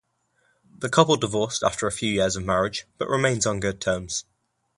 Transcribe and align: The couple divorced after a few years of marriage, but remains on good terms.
The 0.79 0.89
couple 0.89 1.15
divorced 1.17 1.61
after 1.63 1.85
a 1.85 1.91
few 1.91 2.11
years 2.11 2.35
of 2.35 2.43
marriage, 2.43 2.87
but 2.97 3.07
remains 3.07 3.45
on 3.45 3.59
good 3.59 3.79
terms. 3.79 4.25